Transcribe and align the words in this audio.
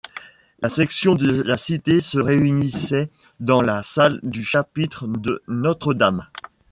La 0.63 0.69
section 0.69 1.13
de 1.13 1.43
la 1.43 1.57
Cité 1.57 1.99
se 2.01 2.17
réunissait 2.17 3.11
dans 3.39 3.61
la 3.61 3.83
salle 3.83 4.19
du 4.23 4.43
chapitre 4.43 5.05
de 5.05 5.43
Notre-Dame. 5.47 6.25